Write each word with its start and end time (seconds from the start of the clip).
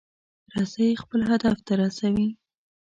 رسۍ 0.57 0.89
خپل 1.03 1.19
هدف 1.31 1.57
ته 1.65 1.73
رسوي. 1.81 2.29